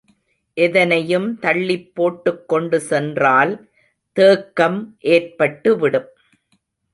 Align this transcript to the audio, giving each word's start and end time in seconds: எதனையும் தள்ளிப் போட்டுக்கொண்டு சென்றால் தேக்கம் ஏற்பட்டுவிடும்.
எதனையும் 0.57 1.27
தள்ளிப் 1.39 1.91
போட்டுக்கொண்டு 1.95 2.79
சென்றால் 2.81 3.53
தேக்கம் 4.17 4.79
ஏற்பட்டுவிடும். 5.03 6.09